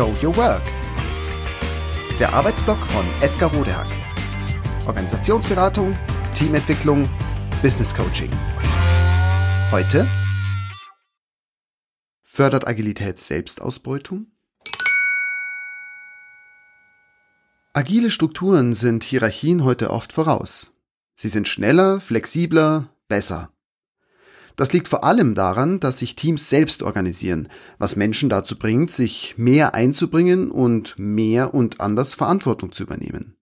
Show 0.00 0.16
Your 0.22 0.34
Work. 0.38 0.62
Der 2.18 2.32
Arbeitsblock 2.32 2.78
von 2.86 3.04
Edgar 3.20 3.52
Rodehack. 3.52 3.86
Organisationsberatung, 4.86 5.94
Teamentwicklung, 6.34 7.06
Business 7.60 7.94
Coaching. 7.94 8.30
Heute 9.70 10.08
fördert 12.22 12.66
Agilität 12.66 13.18
Selbstausbeutung? 13.18 14.28
Agile 17.74 18.08
Strukturen 18.08 18.72
sind 18.72 19.04
Hierarchien 19.04 19.64
heute 19.64 19.90
oft 19.90 20.14
voraus. 20.14 20.72
Sie 21.14 21.28
sind 21.28 21.46
schneller, 21.46 22.00
flexibler, 22.00 22.88
besser. 23.06 23.52
Das 24.60 24.74
liegt 24.74 24.88
vor 24.88 25.04
allem 25.04 25.34
daran, 25.34 25.80
dass 25.80 26.00
sich 26.00 26.16
Teams 26.16 26.50
selbst 26.50 26.82
organisieren, 26.82 27.48
was 27.78 27.96
Menschen 27.96 28.28
dazu 28.28 28.58
bringt, 28.58 28.90
sich 28.90 29.36
mehr 29.38 29.74
einzubringen 29.74 30.50
und 30.50 30.98
mehr 30.98 31.54
und 31.54 31.80
anders 31.80 32.12
Verantwortung 32.12 32.70
zu 32.70 32.82
übernehmen. 32.82 33.38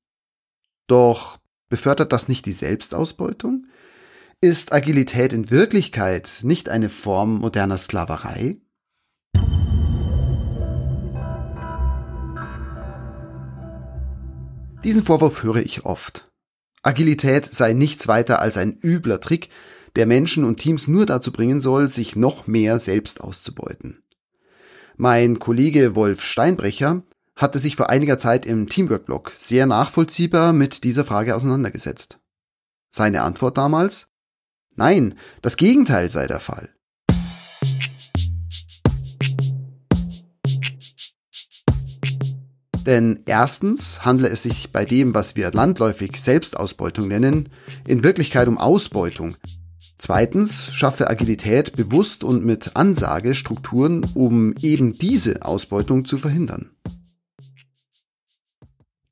Doch 0.86 1.40
befördert 1.68 2.12
das 2.12 2.28
nicht 2.28 2.46
die 2.46 2.52
Selbstausbeutung? 2.52 3.66
Ist 4.40 4.72
Agilität 4.72 5.32
in 5.32 5.50
Wirklichkeit 5.50 6.38
nicht 6.44 6.68
eine 6.68 6.88
Form 6.88 7.40
moderner 7.40 7.78
Sklaverei? 7.78 8.58
Diesen 14.84 15.02
Vorwurf 15.02 15.42
höre 15.42 15.56
ich 15.56 15.84
oft. 15.84 16.30
Agilität 16.84 17.44
sei 17.44 17.72
nichts 17.72 18.06
weiter 18.06 18.40
als 18.40 18.56
ein 18.56 18.78
übler 18.80 19.20
Trick, 19.20 19.48
der 19.98 20.06
Menschen 20.06 20.44
und 20.44 20.58
Teams 20.58 20.86
nur 20.86 21.06
dazu 21.06 21.32
bringen 21.32 21.60
soll, 21.60 21.88
sich 21.88 22.14
noch 22.14 22.46
mehr 22.46 22.78
selbst 22.78 23.20
auszubeuten. 23.20 24.04
Mein 24.96 25.40
Kollege 25.40 25.96
Wolf 25.96 26.22
Steinbrecher 26.22 27.02
hatte 27.34 27.58
sich 27.58 27.74
vor 27.74 27.90
einiger 27.90 28.16
Zeit 28.16 28.46
im 28.46 28.68
Teamwork-Blog 28.68 29.32
sehr 29.34 29.66
nachvollziehbar 29.66 30.52
mit 30.52 30.84
dieser 30.84 31.04
Frage 31.04 31.34
auseinandergesetzt. 31.34 32.20
Seine 32.90 33.22
Antwort 33.22 33.58
damals? 33.58 34.06
Nein, 34.76 35.16
das 35.42 35.56
Gegenteil 35.56 36.10
sei 36.10 36.28
der 36.28 36.38
Fall. 36.38 36.68
Denn 42.86 43.24
erstens 43.26 44.04
handle 44.04 44.28
es 44.28 44.44
sich 44.44 44.70
bei 44.70 44.84
dem, 44.84 45.12
was 45.12 45.34
wir 45.34 45.50
landläufig 45.50 46.20
Selbstausbeutung 46.20 47.08
nennen, 47.08 47.48
in 47.86 48.04
Wirklichkeit 48.04 48.46
um 48.46 48.58
Ausbeutung, 48.58 49.36
Zweitens 49.98 50.72
schaffe 50.72 51.10
Agilität 51.10 51.74
bewusst 51.74 52.22
und 52.22 52.44
mit 52.44 52.76
Ansage 52.76 53.34
Strukturen, 53.34 54.06
um 54.14 54.54
eben 54.62 54.94
diese 54.94 55.42
Ausbeutung 55.42 56.04
zu 56.04 56.18
verhindern. 56.18 56.70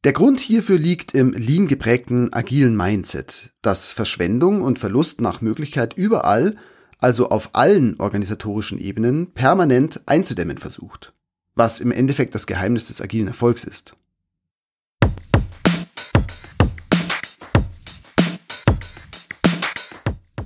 Der 0.05 0.13
Grund 0.13 0.39
hierfür 0.39 0.79
liegt 0.79 1.15
im 1.15 1.33
lean 1.33 1.67
geprägten 1.67 2.33
agilen 2.33 2.77
Mindset, 2.77 3.51
das 3.61 3.91
Verschwendung 3.91 4.63
und 4.63 4.79
Verlust 4.79 5.21
nach 5.21 5.41
Möglichkeit 5.41 5.95
überall, 5.95 6.55
also 7.01 7.31
auf 7.31 7.57
allen 7.57 7.99
organisatorischen 7.99 8.79
Ebenen, 8.79 9.33
permanent 9.33 10.03
einzudämmen 10.07 10.59
versucht, 10.59 11.13
was 11.57 11.81
im 11.81 11.91
Endeffekt 11.91 12.37
das 12.37 12.47
Geheimnis 12.47 12.87
des 12.87 13.01
agilen 13.01 13.27
Erfolgs 13.27 13.65
ist. 13.65 13.97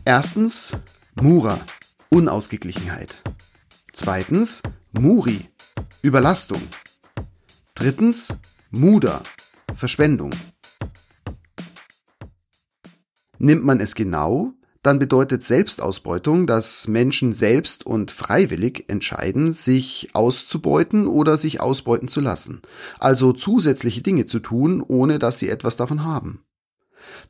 Erstens 0.04 0.72
Mura, 1.20 1.60
Unausgeglichenheit. 2.08 3.22
Zweitens 3.92 4.62
Muri, 4.92 5.44
Überlastung. 6.00 6.62
Drittens 7.74 8.34
Muda, 8.70 9.22
Verschwendung. 9.74 10.32
Nimmt 13.38 13.64
man 13.64 13.80
es 13.80 13.94
genau, 13.94 14.54
dann 14.82 14.98
bedeutet 14.98 15.44
Selbstausbeutung, 15.44 16.46
dass 16.46 16.88
Menschen 16.88 17.34
selbst 17.34 17.84
und 17.84 18.10
freiwillig 18.10 18.86
entscheiden, 18.88 19.52
sich 19.52 20.08
auszubeuten 20.14 21.06
oder 21.06 21.36
sich 21.36 21.60
ausbeuten 21.60 22.08
zu 22.08 22.22
lassen, 22.22 22.62
also 22.98 23.34
zusätzliche 23.34 24.00
Dinge 24.00 24.24
zu 24.24 24.40
tun, 24.40 24.80
ohne 24.80 25.18
dass 25.18 25.38
sie 25.38 25.50
etwas 25.50 25.76
davon 25.76 26.04
haben. 26.04 26.42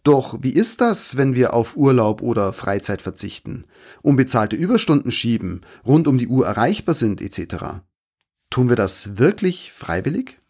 Doch 0.02 0.38
wie 0.40 0.52
ist 0.52 0.80
das, 0.80 1.16
wenn 1.16 1.34
wir 1.34 1.52
auf 1.52 1.76
Urlaub 1.76 2.22
oder 2.22 2.52
Freizeit 2.52 3.02
verzichten, 3.02 3.66
unbezahlte 4.02 4.56
Überstunden 4.56 5.12
schieben, 5.12 5.60
rund 5.86 6.08
um 6.08 6.16
die 6.16 6.28
Uhr 6.28 6.46
erreichbar 6.46 6.94
sind 6.94 7.20
etc.? 7.20 7.82
Tun 8.48 8.68
wir 8.68 8.76
das 8.76 9.18
wirklich 9.18 9.72
freiwillig? 9.72 10.40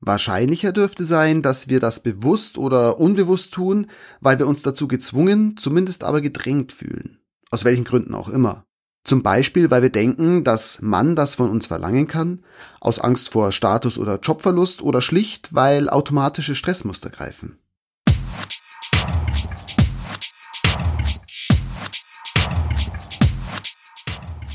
Wahrscheinlicher 0.00 0.72
dürfte 0.72 1.06
sein, 1.06 1.40
dass 1.40 1.68
wir 1.68 1.80
das 1.80 2.00
bewusst 2.02 2.58
oder 2.58 3.00
unbewusst 3.00 3.52
tun, 3.52 3.86
weil 4.20 4.38
wir 4.38 4.46
uns 4.46 4.62
dazu 4.62 4.88
gezwungen, 4.88 5.56
zumindest 5.56 6.04
aber 6.04 6.20
gedrängt 6.20 6.72
fühlen. 6.72 7.18
Aus 7.50 7.64
welchen 7.64 7.84
Gründen 7.84 8.14
auch 8.14 8.28
immer. 8.28 8.66
Zum 9.04 9.22
Beispiel, 9.22 9.70
weil 9.70 9.82
wir 9.82 9.90
denken, 9.90 10.44
dass 10.44 10.82
man 10.82 11.16
das 11.16 11.36
von 11.36 11.48
uns 11.48 11.66
verlangen 11.66 12.08
kann, 12.08 12.44
aus 12.80 12.98
Angst 12.98 13.30
vor 13.30 13.52
Status- 13.52 13.98
oder 13.98 14.18
Jobverlust 14.18 14.82
oder 14.82 15.00
schlicht, 15.00 15.54
weil 15.54 15.88
automatische 15.88 16.54
Stressmuster 16.54 17.08
greifen. 17.08 17.58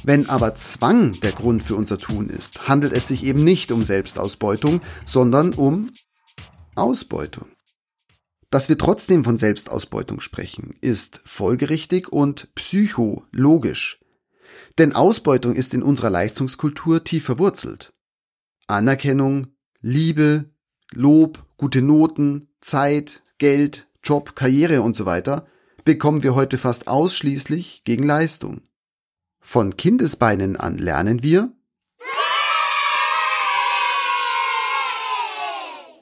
Wenn 0.04 0.30
aber 0.30 0.56
Zwang 0.56 1.12
der 1.22 1.32
Grund 1.32 1.62
für 1.62 1.76
unser 1.76 1.98
Tun 1.98 2.28
ist, 2.30 2.68
handelt 2.68 2.94
es 2.94 3.08
sich 3.08 3.24
eben 3.24 3.44
nicht 3.44 3.72
um 3.72 3.84
Selbstausbeutung, 3.84 4.82
sondern 5.06 5.54
um 5.54 5.92
Ausbeutung. 6.76 7.48
Dass 8.50 8.68
wir 8.68 8.78
trotzdem 8.78 9.24
von 9.24 9.38
Selbstausbeutung 9.38 10.20
sprechen, 10.20 10.74
ist 10.82 11.22
folgerichtig 11.26 12.12
und 12.12 12.54
psychologisch. 12.56 14.00
Denn 14.78 14.94
Ausbeutung 14.96 15.56
ist 15.56 15.74
in 15.74 15.84
unserer 15.84 16.10
Leistungskultur 16.10 17.04
tief 17.04 17.26
verwurzelt. 17.26 17.94
Anerkennung, 18.68 19.48
Liebe, 19.82 20.50
Lob, 20.94 21.46
gute 21.58 21.82
Noten, 21.82 22.50
Zeit, 22.60 23.22
Geld, 23.38 23.88
Job, 24.04 24.36
Karriere 24.36 24.82
und 24.82 24.96
so 24.96 25.06
weiter 25.06 25.48
bekommen 25.86 26.24
wir 26.24 26.36
heute 26.36 26.58
fast 26.58 26.88
ausschließlich 26.88 27.84
gegen 27.84 28.04
Leistung. 28.04 28.62
Von 29.42 29.76
Kindesbeinen 29.76 30.56
an 30.56 30.78
lernen 30.78 31.24
wir, 31.24 31.52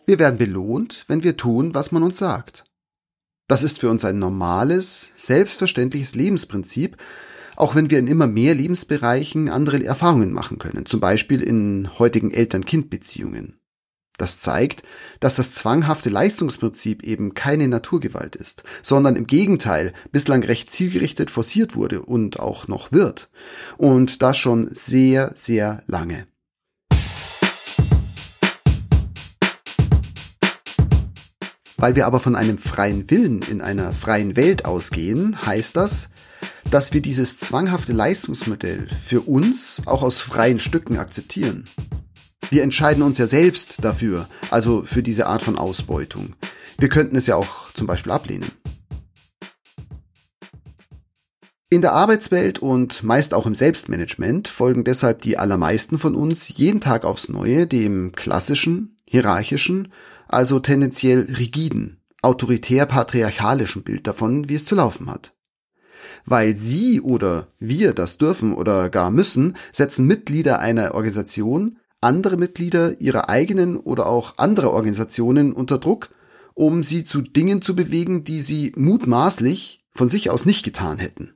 wir 0.05 0.19
werden 0.19 0.37
belohnt, 0.37 1.05
wenn 1.07 1.23
wir 1.23 1.37
tun, 1.37 1.73
was 1.73 1.91
man 1.91 2.03
uns 2.03 2.17
sagt. 2.17 2.65
Das 3.47 3.63
ist 3.63 3.79
für 3.79 3.89
uns 3.89 4.05
ein 4.05 4.19
normales, 4.19 5.11
selbstverständliches 5.15 6.15
Lebensprinzip, 6.15 6.97
auch 7.55 7.75
wenn 7.75 7.89
wir 7.89 7.99
in 7.99 8.07
immer 8.07 8.27
mehr 8.27 8.53
Lebensbereichen 8.55 9.49
andere 9.49 9.83
Erfahrungen 9.83 10.31
machen 10.31 10.59
können, 10.59 10.85
zum 10.85 10.99
Beispiel 10.99 11.41
in 11.41 11.89
heutigen 11.97 12.31
Eltern-Kind-Beziehungen. 12.31 13.58
Das 14.19 14.41
zeigt, 14.41 14.83
dass 15.21 15.35
das 15.35 15.53
zwanghafte 15.53 16.09
Leistungsprinzip 16.09 17.03
eben 17.03 17.33
keine 17.33 17.69
Naturgewalt 17.69 18.35
ist, 18.35 18.63
sondern 18.83 19.15
im 19.15 19.27
Gegenteil 19.27 19.93
bislang 20.11 20.43
recht 20.43 20.71
zielgerichtet 20.71 21.31
forciert 21.31 21.77
wurde 21.77 22.01
und 22.01 22.37
auch 22.37 22.67
noch 22.67 22.91
wird. 22.91 23.29
Und 23.77 24.21
das 24.21 24.37
schon 24.37 24.69
sehr, 24.73 25.31
sehr 25.35 25.83
lange. 25.87 26.27
Weil 31.77 31.95
wir 31.95 32.05
aber 32.05 32.19
von 32.19 32.35
einem 32.35 32.57
freien 32.57 33.09
Willen 33.09 33.41
in 33.41 33.61
einer 33.61 33.93
freien 33.93 34.35
Welt 34.35 34.65
ausgehen, 34.65 35.45
heißt 35.45 35.77
das, 35.77 36.09
dass 36.69 36.91
wir 36.91 37.01
dieses 37.01 37.37
zwanghafte 37.37 37.93
Leistungsmodell 37.93 38.89
für 39.01 39.21
uns 39.21 39.81
auch 39.85 40.01
aus 40.01 40.19
freien 40.21 40.59
Stücken 40.59 40.97
akzeptieren. 40.97 41.69
Wir 42.49 42.63
entscheiden 42.63 43.03
uns 43.03 43.19
ja 43.19 43.27
selbst 43.27 43.83
dafür, 43.83 44.27
also 44.49 44.81
für 44.81 45.03
diese 45.03 45.27
Art 45.27 45.43
von 45.43 45.57
Ausbeutung. 45.57 46.35
Wir 46.79 46.89
könnten 46.89 47.15
es 47.15 47.27
ja 47.27 47.35
auch 47.35 47.71
zum 47.73 47.85
Beispiel 47.85 48.11
ablehnen. 48.11 48.51
In 51.69 51.83
der 51.83 51.93
Arbeitswelt 51.93 52.57
und 52.57 53.03
meist 53.03 53.35
auch 53.35 53.45
im 53.45 53.53
Selbstmanagement 53.53 54.47
folgen 54.47 54.83
deshalb 54.83 55.21
die 55.21 55.37
allermeisten 55.37 55.99
von 55.99 56.15
uns 56.15 56.57
jeden 56.57 56.81
Tag 56.81 57.05
aufs 57.05 57.29
Neue 57.29 57.67
dem 57.67 58.13
klassischen, 58.13 58.97
hierarchischen, 59.05 59.93
also 60.27 60.59
tendenziell 60.59 61.31
rigiden, 61.37 62.01
autoritär-patriarchalischen 62.23 63.83
Bild 63.83 64.07
davon, 64.07 64.49
wie 64.49 64.55
es 64.55 64.65
zu 64.65 64.73
laufen 64.73 65.11
hat. 65.11 65.33
Weil 66.25 66.55
sie 66.55 67.01
oder 67.01 67.49
wir 67.59 67.93
das 67.93 68.17
dürfen 68.17 68.53
oder 68.53 68.89
gar 68.89 69.11
müssen, 69.11 69.55
setzen 69.71 70.07
Mitglieder 70.07 70.59
einer 70.59 70.95
Organisation 70.95 71.77
andere 72.01 72.37
Mitglieder 72.37 72.99
ihrer 73.01 73.29
eigenen 73.29 73.77
oder 73.77 74.07
auch 74.07 74.37
anderer 74.37 74.71
Organisationen 74.71 75.53
unter 75.53 75.77
Druck, 75.77 76.09
um 76.53 76.83
sie 76.83 77.03
zu 77.03 77.21
Dingen 77.21 77.61
zu 77.61 77.75
bewegen, 77.75 78.23
die 78.23 78.41
sie 78.41 78.73
mutmaßlich 78.75 79.85
von 79.91 80.09
sich 80.09 80.29
aus 80.29 80.45
nicht 80.45 80.63
getan 80.63 80.99
hätten. 80.99 81.33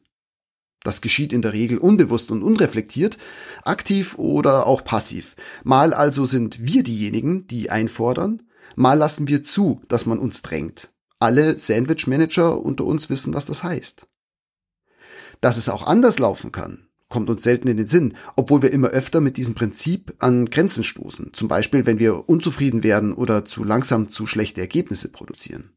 Das 0.84 1.00
geschieht 1.00 1.32
in 1.32 1.42
der 1.42 1.54
Regel 1.54 1.78
unbewusst 1.78 2.30
und 2.30 2.44
unreflektiert, 2.44 3.18
aktiv 3.64 4.18
oder 4.18 4.68
auch 4.68 4.84
passiv. 4.84 5.36
Mal 5.64 5.94
also 5.94 6.26
sind 6.26 6.66
wir 6.66 6.84
diejenigen, 6.84 7.48
die 7.48 7.70
einfordern, 7.70 8.44
mal 8.76 8.98
lassen 8.98 9.28
wir 9.30 9.44
zu, 9.44 9.82
dass 9.88 10.06
man 10.06 10.20
uns 10.20 10.42
drängt. 10.42 10.92
Alle 11.20 11.58
Sandwich-Manager 11.58 12.62
unter 12.62 12.84
uns 12.84 13.10
wissen, 13.10 13.34
was 13.34 13.46
das 13.46 13.64
heißt. 13.64 14.08
Dass 15.40 15.56
es 15.56 15.70
auch 15.70 15.88
anders 15.88 16.20
laufen 16.20 16.52
kann, 16.52 16.90
kommt 17.14 17.30
uns 17.30 17.44
selten 17.44 17.68
in 17.68 17.78
den 17.78 17.86
Sinn, 17.86 18.16
obwohl 18.36 18.64
wir 18.64 18.72
immer 18.72 18.88
öfter 18.88 19.22
mit 19.22 19.38
diesem 19.38 19.54
Prinzip 19.54 20.16
an 20.18 20.46
Grenzen 20.46 20.84
stoßen. 20.84 21.30
Zum 21.34 21.48
Beispiel, 21.48 21.86
wenn 21.86 22.00
wir 22.00 22.28
unzufrieden 22.28 22.84
werden 22.84 23.14
oder 23.14 23.46
zu 23.46 23.64
langsam 23.64 24.10
zu 24.10 24.26
schlechte 24.26 24.62
Ergebnisse 24.62 25.10
produzieren. 25.10 25.70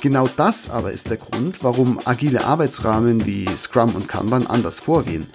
Genau 0.00 0.30
das 0.34 0.70
aber 0.70 0.92
ist 0.92 1.10
der 1.10 1.18
Grund, 1.18 1.62
warum 1.62 2.00
agile 2.06 2.46
Arbeitsrahmen 2.46 3.26
wie 3.26 3.46
Scrum 3.58 3.94
und 3.94 4.08
Kanban 4.08 4.46
anders 4.46 4.80
vorgehen. 4.80 5.26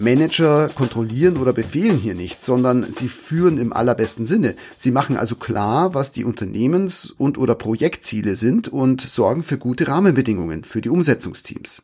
Manager 0.00 0.70
kontrollieren 0.70 1.36
oder 1.36 1.52
befehlen 1.52 1.98
hier 1.98 2.14
nicht, 2.14 2.40
sondern 2.40 2.90
sie 2.90 3.08
führen 3.08 3.58
im 3.58 3.74
allerbesten 3.74 4.24
Sinne. 4.24 4.56
Sie 4.74 4.92
machen 4.92 5.14
also 5.14 5.36
klar, 5.36 5.92
was 5.92 6.10
die 6.10 6.24
Unternehmens- 6.24 7.10
und 7.18 7.36
oder 7.36 7.54
Projektziele 7.54 8.34
sind 8.34 8.68
und 8.68 9.02
sorgen 9.02 9.42
für 9.42 9.58
gute 9.58 9.88
Rahmenbedingungen 9.88 10.64
für 10.64 10.80
die 10.80 10.88
Umsetzungsteams. 10.88 11.82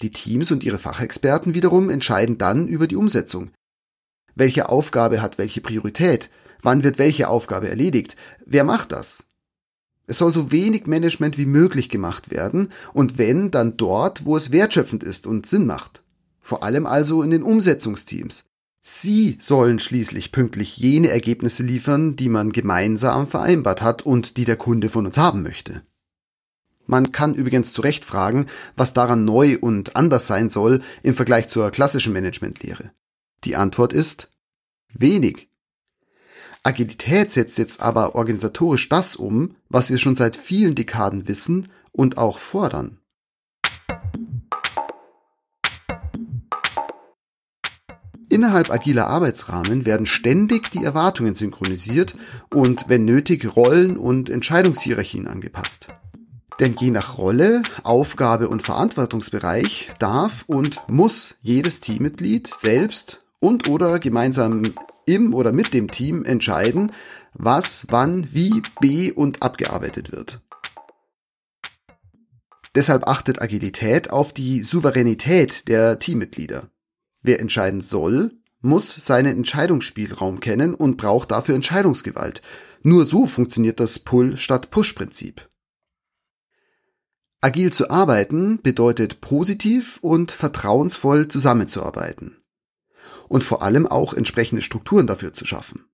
Die 0.00 0.10
Teams 0.10 0.50
und 0.50 0.64
ihre 0.64 0.78
Fachexperten 0.78 1.52
wiederum 1.52 1.90
entscheiden 1.90 2.38
dann 2.38 2.68
über 2.68 2.86
die 2.86 2.96
Umsetzung. 2.96 3.50
Welche 4.34 4.70
Aufgabe 4.70 5.20
hat 5.20 5.36
welche 5.36 5.60
Priorität? 5.60 6.30
Wann 6.62 6.82
wird 6.82 6.96
welche 6.96 7.28
Aufgabe 7.28 7.68
erledigt? 7.68 8.16
Wer 8.46 8.64
macht 8.64 8.92
das? 8.92 9.24
Es 10.06 10.16
soll 10.16 10.32
so 10.32 10.50
wenig 10.52 10.86
Management 10.86 11.36
wie 11.36 11.46
möglich 11.46 11.90
gemacht 11.90 12.30
werden 12.30 12.70
und 12.94 13.18
wenn, 13.18 13.50
dann 13.50 13.76
dort, 13.76 14.24
wo 14.24 14.38
es 14.38 14.52
wertschöpfend 14.52 15.04
ist 15.04 15.26
und 15.26 15.44
Sinn 15.44 15.66
macht 15.66 16.02
vor 16.42 16.62
allem 16.62 16.86
also 16.86 17.22
in 17.22 17.30
den 17.30 17.42
Umsetzungsteams. 17.42 18.44
Sie 18.82 19.38
sollen 19.40 19.78
schließlich 19.78 20.32
pünktlich 20.32 20.76
jene 20.76 21.08
Ergebnisse 21.08 21.62
liefern, 21.62 22.16
die 22.16 22.28
man 22.28 22.52
gemeinsam 22.52 23.28
vereinbart 23.28 23.80
hat 23.80 24.02
und 24.02 24.36
die 24.36 24.44
der 24.44 24.56
Kunde 24.56 24.88
von 24.88 25.06
uns 25.06 25.16
haben 25.16 25.42
möchte. 25.42 25.82
Man 26.86 27.12
kann 27.12 27.34
übrigens 27.34 27.72
zu 27.72 27.80
Recht 27.80 28.04
fragen, 28.04 28.46
was 28.76 28.92
daran 28.92 29.24
neu 29.24 29.56
und 29.60 29.94
anders 29.94 30.26
sein 30.26 30.50
soll 30.50 30.82
im 31.04 31.14
Vergleich 31.14 31.48
zur 31.48 31.70
klassischen 31.70 32.12
Managementlehre. 32.12 32.90
Die 33.44 33.54
Antwort 33.54 33.92
ist 33.92 34.28
wenig. 34.92 35.48
Agilität 36.64 37.30
setzt 37.30 37.58
jetzt 37.58 37.80
aber 37.80 38.14
organisatorisch 38.16 38.88
das 38.88 39.16
um, 39.16 39.56
was 39.68 39.90
wir 39.90 39.98
schon 39.98 40.16
seit 40.16 40.36
vielen 40.36 40.74
Dekaden 40.74 41.28
wissen 41.28 41.68
und 41.92 42.18
auch 42.18 42.38
fordern. 42.38 42.98
Innerhalb 48.32 48.70
agiler 48.70 49.08
Arbeitsrahmen 49.08 49.84
werden 49.84 50.06
ständig 50.06 50.70
die 50.70 50.82
Erwartungen 50.82 51.34
synchronisiert 51.34 52.16
und 52.48 52.88
wenn 52.88 53.04
nötig 53.04 53.54
Rollen 53.56 53.98
und 53.98 54.30
Entscheidungshierarchien 54.30 55.26
angepasst. 55.26 55.88
Denn 56.58 56.74
je 56.80 56.90
nach 56.90 57.18
Rolle, 57.18 57.60
Aufgabe 57.82 58.48
und 58.48 58.62
Verantwortungsbereich 58.62 59.90
darf 59.98 60.44
und 60.46 60.80
muss 60.88 61.34
jedes 61.42 61.80
Teammitglied 61.80 62.46
selbst 62.46 63.20
und 63.38 63.68
oder 63.68 63.98
gemeinsam 63.98 64.72
im 65.04 65.34
oder 65.34 65.52
mit 65.52 65.74
dem 65.74 65.90
Team 65.90 66.24
entscheiden, 66.24 66.90
was, 67.34 67.86
wann, 67.90 68.32
wie 68.32 68.62
be- 68.80 69.12
und 69.12 69.42
abgearbeitet 69.42 70.10
wird. 70.10 70.40
Deshalb 72.74 73.06
achtet 73.06 73.42
Agilität 73.42 74.08
auf 74.10 74.32
die 74.32 74.62
Souveränität 74.62 75.68
der 75.68 75.98
Teammitglieder. 75.98 76.70
Wer 77.22 77.40
entscheiden 77.40 77.80
soll, 77.80 78.32
muss 78.60 78.92
seinen 78.94 79.36
Entscheidungsspielraum 79.36 80.40
kennen 80.40 80.74
und 80.74 80.96
braucht 80.96 81.30
dafür 81.30 81.54
Entscheidungsgewalt. 81.54 82.42
Nur 82.82 83.04
so 83.04 83.26
funktioniert 83.26 83.80
das 83.80 83.98
Pull 83.98 84.36
statt 84.36 84.70
Push-Prinzip. 84.70 85.48
Agil 87.40 87.72
zu 87.72 87.90
arbeiten 87.90 88.60
bedeutet 88.62 89.20
positiv 89.20 89.98
und 90.00 90.30
vertrauensvoll 90.30 91.26
zusammenzuarbeiten. 91.26 92.36
Und 93.28 93.42
vor 93.42 93.62
allem 93.62 93.86
auch 93.86 94.14
entsprechende 94.14 94.62
Strukturen 94.62 95.06
dafür 95.06 95.32
zu 95.32 95.44
schaffen. 95.44 95.86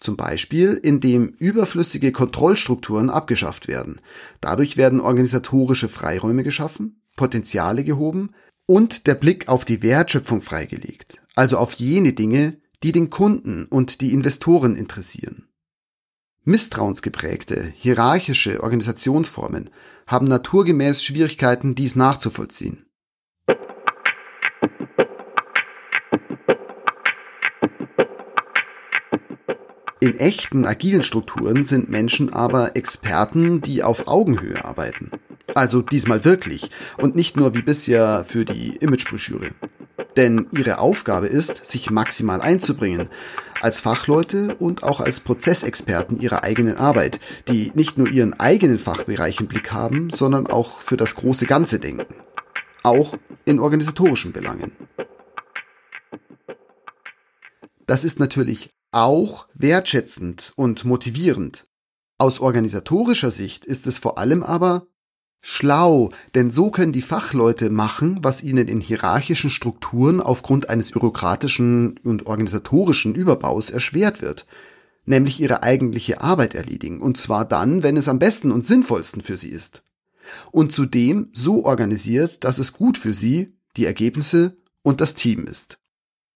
Zum 0.00 0.16
Beispiel, 0.16 0.80
indem 0.82 1.28
überflüssige 1.28 2.12
Kontrollstrukturen 2.12 3.10
abgeschafft 3.10 3.68
werden. 3.68 4.00
Dadurch 4.40 4.76
werden 4.76 5.00
organisatorische 5.00 5.88
Freiräume 5.88 6.44
geschaffen, 6.44 7.02
Potenziale 7.16 7.84
gehoben, 7.84 8.30
und 8.68 9.06
der 9.06 9.14
Blick 9.14 9.48
auf 9.48 9.64
die 9.64 9.82
Wertschöpfung 9.82 10.42
freigelegt, 10.42 11.22
also 11.34 11.56
auf 11.56 11.72
jene 11.72 12.12
Dinge, 12.12 12.58
die 12.82 12.92
den 12.92 13.08
Kunden 13.08 13.64
und 13.64 14.02
die 14.02 14.12
Investoren 14.12 14.76
interessieren. 14.76 15.48
Misstrauensgeprägte, 16.44 17.72
hierarchische 17.74 18.62
Organisationsformen 18.62 19.70
haben 20.06 20.26
naturgemäß 20.26 21.02
Schwierigkeiten, 21.02 21.74
dies 21.74 21.96
nachzuvollziehen. 21.96 22.84
In 30.00 30.14
echten 30.18 30.66
agilen 30.66 31.02
Strukturen 31.02 31.64
sind 31.64 31.88
Menschen 31.88 32.32
aber 32.32 32.76
Experten, 32.76 33.62
die 33.62 33.82
auf 33.82 34.08
Augenhöhe 34.08 34.62
arbeiten. 34.62 35.10
Also 35.58 35.82
diesmal 35.82 36.24
wirklich 36.24 36.70
und 36.98 37.16
nicht 37.16 37.36
nur 37.36 37.52
wie 37.52 37.62
bisher 37.62 38.24
für 38.24 38.44
die 38.44 38.76
Imagebroschüre. 38.76 39.50
Denn 40.16 40.46
ihre 40.52 40.78
Aufgabe 40.78 41.26
ist, 41.26 41.66
sich 41.66 41.90
maximal 41.90 42.40
einzubringen, 42.40 43.08
als 43.60 43.80
Fachleute 43.80 44.54
und 44.54 44.84
auch 44.84 45.00
als 45.00 45.18
Prozessexperten 45.18 46.20
ihrer 46.20 46.44
eigenen 46.44 46.76
Arbeit, 46.76 47.18
die 47.48 47.72
nicht 47.74 47.98
nur 47.98 48.08
ihren 48.08 48.38
eigenen 48.38 48.78
Fachbereich 48.78 49.40
im 49.40 49.48
Blick 49.48 49.72
haben, 49.72 50.10
sondern 50.10 50.46
auch 50.46 50.80
für 50.80 50.96
das 50.96 51.16
große 51.16 51.46
Ganze 51.46 51.80
denken. 51.80 52.14
Auch 52.84 53.18
in 53.44 53.58
organisatorischen 53.58 54.32
Belangen. 54.32 54.70
Das 57.84 58.04
ist 58.04 58.20
natürlich 58.20 58.70
auch 58.92 59.48
wertschätzend 59.54 60.52
und 60.54 60.84
motivierend. 60.84 61.64
Aus 62.16 62.38
organisatorischer 62.38 63.32
Sicht 63.32 63.64
ist 63.64 63.88
es 63.88 63.98
vor 63.98 64.18
allem 64.18 64.44
aber 64.44 64.86
Schlau, 65.40 66.10
denn 66.34 66.50
so 66.50 66.70
können 66.70 66.92
die 66.92 67.02
Fachleute 67.02 67.70
machen, 67.70 68.18
was 68.22 68.42
ihnen 68.42 68.68
in 68.68 68.80
hierarchischen 68.80 69.50
Strukturen 69.50 70.20
aufgrund 70.20 70.68
eines 70.68 70.90
bürokratischen 70.90 71.98
und 72.02 72.26
organisatorischen 72.26 73.14
Überbaus 73.14 73.70
erschwert 73.70 74.20
wird, 74.20 74.46
nämlich 75.04 75.40
ihre 75.40 75.62
eigentliche 75.62 76.20
Arbeit 76.20 76.54
erledigen, 76.54 77.00
und 77.00 77.16
zwar 77.16 77.44
dann, 77.44 77.82
wenn 77.82 77.96
es 77.96 78.08
am 78.08 78.18
besten 78.18 78.50
und 78.50 78.66
sinnvollsten 78.66 79.22
für 79.22 79.38
sie 79.38 79.50
ist. 79.50 79.82
Und 80.50 80.72
zudem 80.72 81.28
so 81.32 81.64
organisiert, 81.64 82.44
dass 82.44 82.58
es 82.58 82.72
gut 82.72 82.98
für 82.98 83.14
sie, 83.14 83.54
die 83.76 83.86
Ergebnisse 83.86 84.56
und 84.82 85.00
das 85.00 85.14
Team 85.14 85.46
ist. 85.46 85.78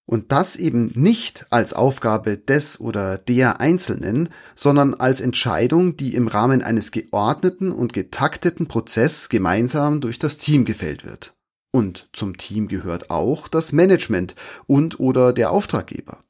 Und 0.04 0.32
das 0.32 0.56
eben 0.56 0.92
nicht 0.94 1.46
als 1.50 1.72
Aufgabe 1.72 2.36
des 2.36 2.80
oder 2.80 3.18
der 3.18 3.60
Einzelnen, 3.60 4.28
sondern 4.56 4.94
als 4.94 5.20
Entscheidung, 5.20 5.96
die 5.96 6.14
im 6.14 6.28
Rahmen 6.28 6.62
eines 6.62 6.90
geordneten 6.90 7.70
und 7.70 7.92
getakteten 7.92 8.66
Prozess 8.66 9.28
gemeinsam 9.28 10.00
durch 10.00 10.18
das 10.18 10.38
Team 10.38 10.64
gefällt 10.64 11.04
wird. 11.04 11.34
Und 11.72 12.08
zum 12.12 12.36
Team 12.36 12.68
gehört 12.68 13.10
auch 13.10 13.48
das 13.48 13.72
Management 13.72 14.34
und 14.66 15.00
oder 15.00 15.32
der 15.32 15.50
Auftraggeber. 15.50 16.22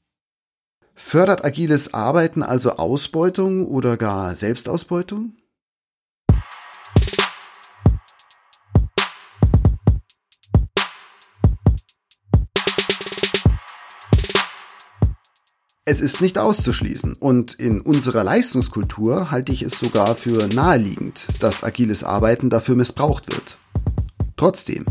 Fördert 0.94 1.44
agiles 1.44 1.94
Arbeiten 1.94 2.42
also 2.42 2.72
Ausbeutung 2.72 3.66
oder 3.66 3.96
gar 3.96 4.36
Selbstausbeutung? 4.36 5.34
Es 15.92 16.00
ist 16.00 16.22
nicht 16.22 16.38
auszuschließen 16.38 17.16
und 17.16 17.52
in 17.52 17.82
unserer 17.82 18.24
Leistungskultur 18.24 19.30
halte 19.30 19.52
ich 19.52 19.60
es 19.60 19.78
sogar 19.78 20.16
für 20.16 20.46
naheliegend, 20.46 21.26
dass 21.38 21.64
agiles 21.64 22.02
Arbeiten 22.02 22.48
dafür 22.48 22.76
missbraucht 22.76 23.30
wird. 23.30 23.58
Trotzdem, 24.38 24.86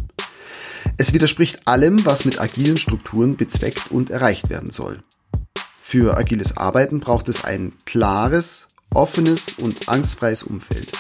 es 0.97 1.11
widerspricht 1.11 1.67
allem, 1.67 2.05
was 2.05 2.23
mit 2.23 2.39
agilen 2.39 2.77
Strukturen 2.77 3.35
bezweckt 3.35 3.89
und 3.89 4.11
erreicht 4.11 4.51
werden 4.51 4.69
soll. 4.69 4.99
Für 5.81 6.17
agiles 6.17 6.55
Arbeiten 6.55 6.99
braucht 6.99 7.29
es 7.29 7.45
ein 7.45 7.73
klares, 7.87 8.67
offenes 8.93 9.53
und 9.57 9.89
angstfreies 9.89 10.43
Umfeld. 10.43 10.91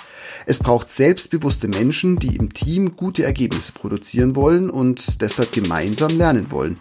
Es 0.47 0.57
braucht 0.57 0.89
selbstbewusste 0.89 1.67
Menschen, 1.67 2.15
die 2.15 2.37
im 2.37 2.51
Team 2.55 2.95
gute 2.95 3.23
Ergebnisse 3.23 3.71
produzieren 3.71 4.35
wollen 4.35 4.71
und 4.71 5.21
deshalb 5.21 5.51
gemeinsam 5.51 6.17
lernen 6.17 6.49
wollen 6.49 6.79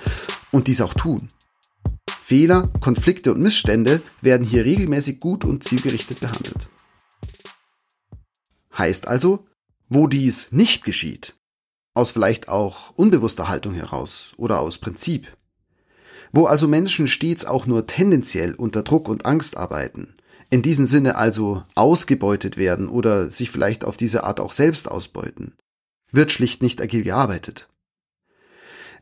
und 0.53 0.69
dies 0.69 0.81
auch 0.81 0.95
tun. 0.95 1.29
Fehler, 2.31 2.71
Konflikte 2.79 3.35
und 3.35 3.41
Missstände 3.41 4.01
werden 4.21 4.47
hier 4.47 4.65
regelmäßig 4.65 5.19
gut 5.19 5.45
und 5.45 5.65
zielgerichtet 5.65 6.21
behandelt. 6.21 6.69
Heißt 8.79 9.09
also, 9.09 9.49
wo 9.89 10.07
dies 10.07 10.47
nicht 10.53 10.85
geschieht, 10.85 11.35
aus 11.93 12.13
vielleicht 12.13 12.49
auch 12.49 12.93
unbewusster 12.95 13.49
Haltung 13.49 13.75
heraus 13.75 14.33
oder 14.37 14.61
aus 14.61 14.79
Prinzip, 14.79 15.37
wo 16.31 16.47
also 16.47 16.69
Menschen 16.69 17.09
stets 17.09 17.47
auch 17.47 17.67
nur 17.67 17.89
tendenziell 17.89 18.55
unter 18.55 18.85
Druck 18.85 19.09
und 19.09 19.27
Angst 19.27 19.57
arbeiten, 19.57 20.15
in 20.51 20.63
diesem 20.63 20.85
Sinne 20.85 21.17
also 21.17 21.65
ausgebeutet 21.75 22.57
werden 22.57 22.89
oder 22.89 23.29
sich 23.33 23.51
vielleicht 23.51 23.85
auf 23.85 23.97
diese 23.97 24.23
Art 24.23 24.39
auch 24.39 24.53
selbst 24.53 24.89
ausbeuten, 24.89 25.57
wird 26.13 26.31
schlicht 26.31 26.63
nicht 26.63 26.81
agil 26.81 27.03
gearbeitet. 27.03 27.67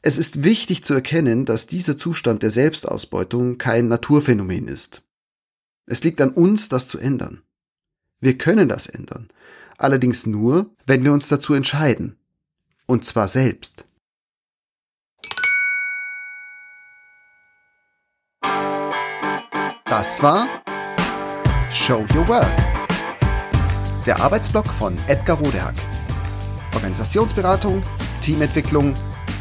Es 0.01 0.17
ist 0.17 0.45
wichtig 0.45 0.85
zu 0.85 0.95
erkennen, 0.95 1.45
dass 1.45 1.67
dieser 1.67 1.99
Zustand 1.99 2.43
der 2.43 2.53
Selbstausbeutung 2.53 3.59
kein 3.59 3.89
Naturphänomen 3.89 4.69
ist. 4.69 5.03
Es 5.87 6.05
liegt 6.05 6.21
an 6.21 6.31
uns, 6.31 6.69
das 6.69 6.87
zu 6.87 6.99
ändern. 6.99 7.43
Wir 8.21 8.39
können 8.39 8.69
das 8.69 8.87
ändern, 8.87 9.29
allerdings 9.77 10.27
nur, 10.27 10.71
wenn 10.87 11.03
wir 11.03 11.13
uns 11.13 11.29
dazu 11.29 11.55
entscheiden, 11.55 12.17
und 12.87 13.05
zwar 13.05 13.27
selbst. 13.27 13.85
Das 19.85 20.23
war 20.23 20.63
Show 21.73 22.07
Your 22.15 22.29
Work. 22.29 22.57
Der 24.07 24.21
Arbeitsblock 24.21 24.67
von 24.67 24.97
Edgar 25.09 25.39
Rodehack. 25.39 25.77
Organisationsberatung, 26.75 27.83
Teamentwicklung, 28.21 28.95